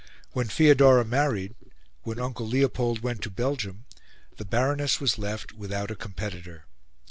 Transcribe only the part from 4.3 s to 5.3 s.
the Baroness was